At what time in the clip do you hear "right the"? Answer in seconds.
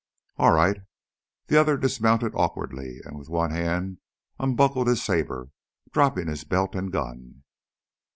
0.51-1.57